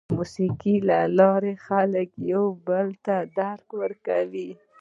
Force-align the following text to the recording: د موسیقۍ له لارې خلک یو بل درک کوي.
د 0.07 0.11
موسیقۍ 0.17 0.75
له 0.89 0.99
لارې 1.19 1.53
خلک 1.67 2.07
یو 2.33 2.45
بل 2.67 2.87
درک 3.37 3.71
کوي. 4.07 4.51